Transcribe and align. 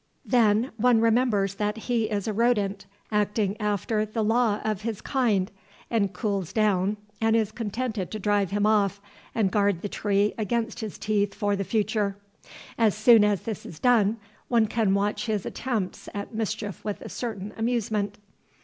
Then 0.25 0.71
one 0.77 0.99
remembers 0.99 1.53
that 1.53 1.77
he 1.77 2.05
is 2.05 2.27
a 2.27 2.33
rodent, 2.33 2.87
acting 3.11 3.55
after 3.61 4.03
the 4.03 4.23
law 4.23 4.59
of 4.65 4.81
his 4.81 4.99
kind, 4.99 5.51
and 5.91 6.11
cools 6.11 6.51
down 6.51 6.97
and 7.21 7.35
is 7.35 7.51
contented 7.51 8.09
to 8.09 8.17
drive 8.17 8.49
him 8.49 8.65
off 8.65 8.99
and 9.35 9.51
guard 9.51 9.83
the 9.83 9.89
tree 9.89 10.33
against 10.39 10.79
his 10.79 10.97
teeth 10.97 11.35
for 11.35 11.55
the 11.55 11.63
future. 11.63 12.17
As 12.79 12.97
soon 12.97 13.23
as 13.23 13.43
this 13.43 13.63
is 13.63 13.79
done, 13.79 14.17
one 14.47 14.65
can 14.65 14.95
watch 14.95 15.27
his 15.27 15.45
attempts 15.45 16.09
at 16.15 16.33
mischief 16.33 16.83
with 16.83 16.99
a 17.01 17.07
certain 17.09 17.53
amusement. 17.55 18.17